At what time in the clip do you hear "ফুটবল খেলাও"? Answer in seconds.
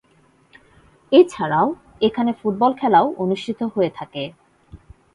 2.39-3.07